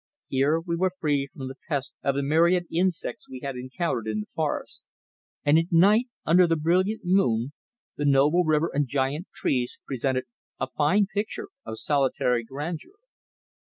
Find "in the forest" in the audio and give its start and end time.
4.07-4.81